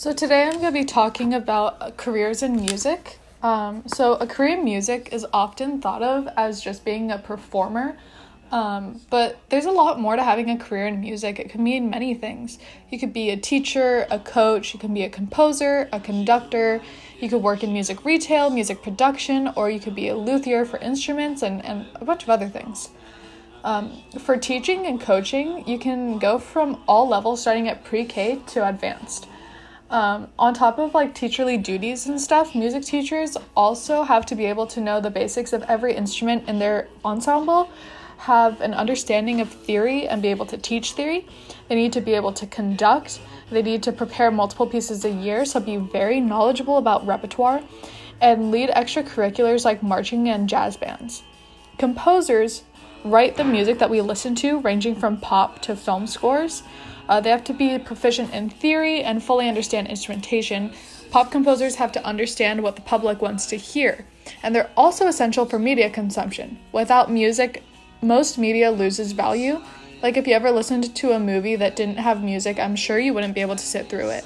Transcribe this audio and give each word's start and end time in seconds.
So, 0.00 0.14
today 0.14 0.44
I'm 0.44 0.52
going 0.52 0.64
to 0.64 0.72
be 0.72 0.86
talking 0.86 1.34
about 1.34 1.98
careers 1.98 2.42
in 2.42 2.56
music. 2.56 3.18
Um, 3.42 3.82
so, 3.86 4.14
a 4.14 4.26
career 4.26 4.56
in 4.56 4.64
music 4.64 5.10
is 5.12 5.26
often 5.30 5.82
thought 5.82 6.02
of 6.02 6.26
as 6.38 6.62
just 6.62 6.86
being 6.86 7.10
a 7.10 7.18
performer, 7.18 7.98
um, 8.50 9.02
but 9.10 9.38
there's 9.50 9.66
a 9.66 9.70
lot 9.70 10.00
more 10.00 10.16
to 10.16 10.22
having 10.22 10.48
a 10.48 10.56
career 10.56 10.86
in 10.86 11.02
music. 11.02 11.38
It 11.38 11.50
can 11.50 11.62
mean 11.62 11.90
many 11.90 12.14
things. 12.14 12.58
You 12.88 12.98
could 12.98 13.12
be 13.12 13.28
a 13.28 13.36
teacher, 13.36 14.06
a 14.10 14.18
coach, 14.18 14.72
you 14.72 14.80
can 14.80 14.94
be 14.94 15.02
a 15.02 15.10
composer, 15.10 15.86
a 15.92 16.00
conductor, 16.00 16.80
you 17.20 17.28
could 17.28 17.42
work 17.42 17.62
in 17.62 17.70
music 17.70 18.02
retail, 18.02 18.48
music 18.48 18.82
production, 18.82 19.52
or 19.54 19.68
you 19.68 19.80
could 19.80 19.94
be 19.94 20.08
a 20.08 20.16
luthier 20.16 20.64
for 20.64 20.78
instruments 20.78 21.42
and, 21.42 21.62
and 21.62 21.84
a 21.96 22.06
bunch 22.06 22.22
of 22.22 22.30
other 22.30 22.48
things. 22.48 22.88
Um, 23.64 24.02
for 24.18 24.38
teaching 24.38 24.86
and 24.86 24.98
coaching, 24.98 25.68
you 25.68 25.78
can 25.78 26.18
go 26.18 26.38
from 26.38 26.82
all 26.88 27.06
levels 27.06 27.42
starting 27.42 27.68
at 27.68 27.84
pre 27.84 28.06
K 28.06 28.40
to 28.46 28.66
advanced. 28.66 29.26
Um, 29.90 30.28
on 30.38 30.54
top 30.54 30.78
of 30.78 30.94
like 30.94 31.16
teacherly 31.16 31.60
duties 31.60 32.06
and 32.06 32.20
stuff, 32.20 32.54
music 32.54 32.84
teachers 32.84 33.36
also 33.56 34.04
have 34.04 34.24
to 34.26 34.36
be 34.36 34.46
able 34.46 34.66
to 34.68 34.80
know 34.80 35.00
the 35.00 35.10
basics 35.10 35.52
of 35.52 35.64
every 35.64 35.94
instrument 35.94 36.48
in 36.48 36.60
their 36.60 36.86
ensemble, 37.04 37.68
have 38.18 38.60
an 38.60 38.72
understanding 38.72 39.40
of 39.40 39.48
theory 39.50 40.06
and 40.06 40.22
be 40.22 40.28
able 40.28 40.46
to 40.46 40.56
teach 40.56 40.92
theory. 40.92 41.26
They 41.68 41.74
need 41.74 41.92
to 41.94 42.00
be 42.00 42.14
able 42.14 42.32
to 42.34 42.46
conduct. 42.46 43.20
They 43.50 43.62
need 43.62 43.82
to 43.82 43.90
prepare 43.90 44.30
multiple 44.30 44.66
pieces 44.66 45.04
a 45.04 45.10
year, 45.10 45.44
so 45.44 45.58
be 45.58 45.76
very 45.76 46.20
knowledgeable 46.20 46.76
about 46.76 47.04
repertoire 47.04 47.60
and 48.20 48.52
lead 48.52 48.70
extracurriculars 48.70 49.64
like 49.64 49.82
marching 49.82 50.28
and 50.28 50.48
jazz 50.48 50.76
bands. 50.76 51.24
Composers 51.78 52.62
write 53.04 53.36
the 53.36 53.44
music 53.44 53.78
that 53.78 53.90
we 53.90 54.00
listen 54.00 54.34
to, 54.36 54.60
ranging 54.60 54.94
from 54.94 55.16
pop 55.16 55.60
to 55.62 55.76
film 55.76 56.06
scores. 56.06 56.62
Uh, 57.08 57.20
they 57.20 57.30
have 57.30 57.44
to 57.44 57.52
be 57.52 57.78
proficient 57.78 58.32
in 58.32 58.48
theory 58.50 59.02
and 59.02 59.22
fully 59.22 59.48
understand 59.48 59.88
instrumentation. 59.88 60.72
Pop 61.10 61.30
composers 61.32 61.74
have 61.76 61.90
to 61.92 62.04
understand 62.04 62.62
what 62.62 62.76
the 62.76 62.82
public 62.82 63.20
wants 63.20 63.46
to 63.46 63.56
hear. 63.56 64.06
And 64.42 64.54
they're 64.54 64.70
also 64.76 65.08
essential 65.08 65.44
for 65.44 65.58
media 65.58 65.90
consumption. 65.90 66.58
Without 66.72 67.10
music, 67.10 67.64
most 68.00 68.38
media 68.38 68.70
loses 68.70 69.12
value. 69.12 69.60
Like 70.02 70.16
if 70.16 70.26
you 70.26 70.34
ever 70.34 70.50
listened 70.50 70.94
to 70.94 71.12
a 71.12 71.20
movie 71.20 71.56
that 71.56 71.76
didn't 71.76 71.98
have 71.98 72.22
music, 72.22 72.58
I'm 72.58 72.76
sure 72.76 72.98
you 72.98 73.12
wouldn't 73.12 73.34
be 73.34 73.40
able 73.40 73.56
to 73.56 73.66
sit 73.66 73.88
through 73.90 74.10
it. 74.10 74.24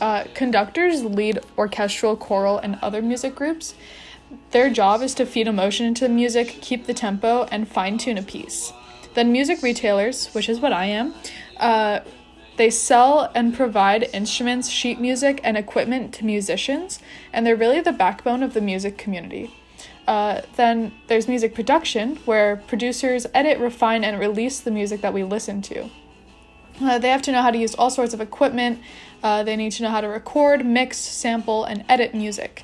Uh, 0.00 0.24
conductors 0.34 1.04
lead 1.04 1.38
orchestral, 1.58 2.16
choral, 2.16 2.58
and 2.58 2.78
other 2.80 3.02
music 3.02 3.34
groups. 3.34 3.74
Their 4.50 4.70
job 4.70 5.02
is 5.02 5.14
to 5.14 5.26
feed 5.26 5.46
emotion 5.46 5.86
into 5.86 6.06
the 6.06 6.14
music, 6.14 6.58
keep 6.60 6.86
the 6.86 6.94
tempo, 6.94 7.44
and 7.44 7.68
fine 7.68 7.98
tune 7.98 8.18
a 8.18 8.22
piece. 8.22 8.72
Then, 9.14 9.32
music 9.32 9.62
retailers, 9.62 10.28
which 10.34 10.48
is 10.48 10.60
what 10.60 10.72
I 10.72 10.86
am, 10.86 11.14
uh, 11.56 12.00
they 12.56 12.70
sell 12.70 13.30
and 13.34 13.54
provide 13.54 14.08
instruments, 14.12 14.68
sheet 14.68 15.00
music, 15.00 15.40
and 15.42 15.56
equipment 15.56 16.12
to 16.14 16.24
musicians, 16.24 17.00
and 17.32 17.46
they're 17.46 17.56
really 17.56 17.80
the 17.80 17.92
backbone 17.92 18.42
of 18.42 18.54
the 18.54 18.60
music 18.60 18.98
community. 18.98 19.50
Uh, 20.06 20.42
then 20.56 20.92
there's 21.06 21.28
music 21.28 21.54
production, 21.54 22.16
where 22.24 22.56
producers 22.56 23.26
edit, 23.32 23.58
refine, 23.58 24.04
and 24.04 24.18
release 24.18 24.60
the 24.60 24.70
music 24.70 25.00
that 25.00 25.14
we 25.14 25.22
listen 25.22 25.62
to. 25.62 25.88
Uh, 26.80 26.98
they 26.98 27.08
have 27.08 27.22
to 27.22 27.32
know 27.32 27.42
how 27.42 27.50
to 27.50 27.58
use 27.58 27.74
all 27.74 27.90
sorts 27.90 28.14
of 28.14 28.20
equipment. 28.20 28.80
Uh, 29.22 29.42
they 29.42 29.56
need 29.56 29.70
to 29.72 29.82
know 29.82 29.90
how 29.90 30.00
to 30.00 30.08
record, 30.08 30.64
mix, 30.64 30.96
sample, 30.96 31.64
and 31.64 31.84
edit 31.88 32.14
music. 32.14 32.62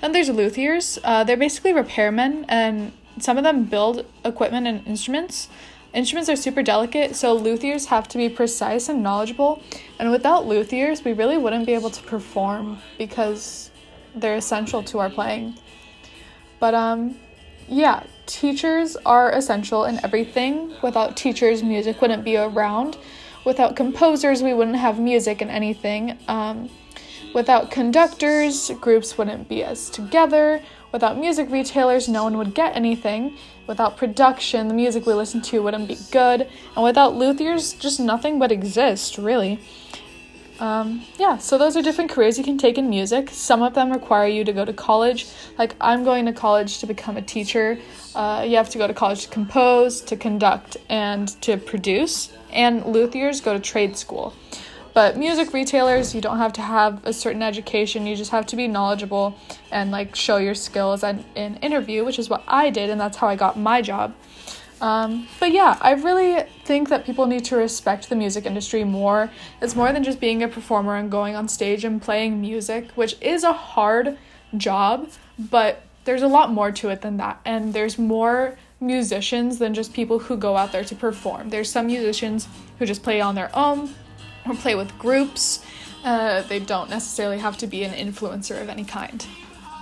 Then 0.00 0.12
there's 0.12 0.28
luthiers. 0.30 0.98
Uh, 1.02 1.24
they're 1.24 1.36
basically 1.36 1.72
repairmen, 1.72 2.44
and 2.48 2.92
some 3.18 3.36
of 3.36 3.44
them 3.44 3.64
build 3.64 4.06
equipment 4.24 4.66
and 4.66 4.86
instruments. 4.86 5.48
Instruments 5.94 6.28
are 6.28 6.36
super 6.36 6.62
delicate, 6.62 7.16
so 7.16 7.38
luthiers 7.38 7.86
have 7.86 8.06
to 8.08 8.18
be 8.18 8.28
precise 8.28 8.88
and 8.88 9.02
knowledgeable. 9.02 9.62
And 9.98 10.10
without 10.10 10.44
luthiers, 10.44 11.04
we 11.04 11.12
really 11.12 11.38
wouldn't 11.38 11.66
be 11.66 11.72
able 11.72 11.90
to 11.90 12.02
perform 12.02 12.78
because 12.98 13.70
they're 14.14 14.36
essential 14.36 14.82
to 14.84 14.98
our 14.98 15.10
playing. 15.10 15.54
But 16.60 16.74
um 16.74 17.16
yeah, 17.68 18.04
teachers 18.26 18.96
are 19.04 19.30
essential 19.32 19.84
in 19.84 20.02
everything. 20.04 20.74
Without 20.82 21.16
teachers, 21.16 21.62
music 21.62 22.00
wouldn't 22.00 22.24
be 22.24 22.36
around. 22.36 22.96
Without 23.44 23.76
composers, 23.76 24.42
we 24.42 24.54
wouldn't 24.54 24.76
have 24.76 24.98
music 24.98 25.40
and 25.42 25.50
anything. 25.50 26.18
Um, 26.28 26.70
without 27.34 27.70
conductors, 27.70 28.70
groups 28.80 29.16
wouldn't 29.18 29.48
be 29.48 29.62
as 29.62 29.90
together. 29.90 30.62
Without 30.92 31.18
music 31.18 31.50
retailers, 31.50 32.08
no 32.08 32.24
one 32.24 32.38
would 32.38 32.54
get 32.54 32.74
anything. 32.74 33.36
Without 33.66 33.96
production, 33.96 34.68
the 34.68 34.74
music 34.74 35.04
we 35.06 35.12
listen 35.12 35.42
to 35.42 35.62
wouldn't 35.62 35.86
be 35.86 35.98
good. 36.10 36.48
And 36.74 36.84
without 36.84 37.14
luthiers, 37.14 37.78
just 37.78 38.00
nothing 38.00 38.38
would 38.38 38.50
exist, 38.50 39.18
really. 39.18 39.60
Um, 40.60 41.04
yeah, 41.18 41.38
so 41.38 41.56
those 41.56 41.76
are 41.76 41.82
different 41.82 42.10
careers 42.10 42.36
you 42.36 42.42
can 42.42 42.58
take 42.58 42.78
in 42.78 42.90
music. 42.90 43.30
Some 43.30 43.62
of 43.62 43.74
them 43.74 43.92
require 43.92 44.26
you 44.26 44.42
to 44.44 44.52
go 44.52 44.64
to 44.64 44.72
college. 44.72 45.26
Like, 45.56 45.76
I'm 45.80 46.02
going 46.02 46.26
to 46.26 46.32
college 46.32 46.78
to 46.78 46.86
become 46.86 47.16
a 47.16 47.22
teacher. 47.22 47.78
Uh, 48.14 48.44
you 48.46 48.56
have 48.56 48.70
to 48.70 48.78
go 48.78 48.86
to 48.86 48.94
college 48.94 49.24
to 49.24 49.28
compose, 49.28 50.00
to 50.02 50.16
conduct, 50.16 50.76
and 50.88 51.28
to 51.42 51.58
produce. 51.58 52.32
And 52.50 52.82
luthiers 52.82 53.40
go 53.40 53.52
to 53.52 53.60
trade 53.60 53.96
school. 53.96 54.34
But 54.94 55.16
music 55.16 55.52
retailers, 55.52 56.14
you 56.14 56.20
don't 56.20 56.38
have 56.38 56.52
to 56.54 56.62
have 56.62 57.04
a 57.06 57.12
certain 57.12 57.42
education. 57.42 58.06
You 58.06 58.16
just 58.16 58.30
have 58.30 58.46
to 58.46 58.56
be 58.56 58.66
knowledgeable 58.66 59.36
and 59.70 59.90
like 59.90 60.16
show 60.16 60.38
your 60.38 60.54
skills 60.54 61.04
in 61.04 61.24
an 61.36 61.56
interview, 61.56 62.04
which 62.04 62.18
is 62.18 62.28
what 62.28 62.42
I 62.48 62.70
did, 62.70 62.90
and 62.90 63.00
that's 63.00 63.16
how 63.16 63.28
I 63.28 63.36
got 63.36 63.58
my 63.58 63.82
job. 63.82 64.14
Um, 64.80 65.26
but 65.40 65.52
yeah, 65.52 65.76
I 65.80 65.92
really 65.92 66.42
think 66.64 66.88
that 66.88 67.04
people 67.04 67.26
need 67.26 67.44
to 67.46 67.56
respect 67.56 68.08
the 68.08 68.16
music 68.16 68.46
industry 68.46 68.84
more. 68.84 69.30
It's 69.60 69.74
more 69.74 69.92
than 69.92 70.04
just 70.04 70.20
being 70.20 70.42
a 70.42 70.48
performer 70.48 70.96
and 70.96 71.10
going 71.10 71.34
on 71.34 71.48
stage 71.48 71.84
and 71.84 72.00
playing 72.00 72.40
music, 72.40 72.90
which 72.92 73.16
is 73.20 73.42
a 73.42 73.52
hard 73.52 74.16
job, 74.56 75.10
but 75.38 75.82
there's 76.04 76.22
a 76.22 76.28
lot 76.28 76.52
more 76.52 76.70
to 76.72 76.88
it 76.90 77.02
than 77.02 77.16
that. 77.16 77.40
And 77.44 77.72
there's 77.72 77.98
more 77.98 78.56
musicians 78.80 79.58
than 79.58 79.74
just 79.74 79.92
people 79.92 80.20
who 80.20 80.36
go 80.36 80.56
out 80.56 80.70
there 80.72 80.84
to 80.84 80.94
perform. 80.94 81.50
There's 81.50 81.70
some 81.70 81.88
musicians 81.88 82.48
who 82.78 82.86
just 82.86 83.02
play 83.02 83.20
on 83.20 83.34
their 83.34 83.50
own, 83.56 83.92
or 84.48 84.54
play 84.54 84.74
with 84.74 84.98
groups. 84.98 85.64
Uh, 86.04 86.42
they 86.42 86.58
don't 86.58 86.90
necessarily 86.90 87.38
have 87.38 87.56
to 87.58 87.66
be 87.66 87.84
an 87.84 87.92
influencer 87.92 88.60
of 88.60 88.68
any 88.68 88.84
kind. 88.84 89.26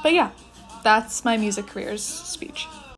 But 0.03 0.13
yeah, 0.13 0.31
that's 0.83 1.25
my 1.25 1.37
music 1.37 1.67
careers 1.67 2.03
speech. 2.03 2.67